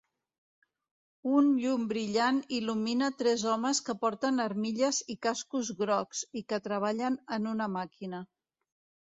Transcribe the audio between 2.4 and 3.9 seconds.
il·lumina tres homes